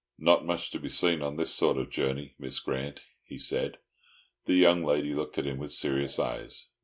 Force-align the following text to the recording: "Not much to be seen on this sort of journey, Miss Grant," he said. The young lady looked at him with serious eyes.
"Not 0.17 0.47
much 0.47 0.71
to 0.71 0.79
be 0.79 0.89
seen 0.89 1.21
on 1.21 1.35
this 1.35 1.53
sort 1.53 1.77
of 1.77 1.91
journey, 1.91 2.33
Miss 2.39 2.59
Grant," 2.59 3.01
he 3.23 3.37
said. 3.37 3.77
The 4.45 4.55
young 4.55 4.83
lady 4.83 5.13
looked 5.13 5.37
at 5.37 5.45
him 5.45 5.59
with 5.59 5.71
serious 5.73 6.17
eyes. 6.17 6.69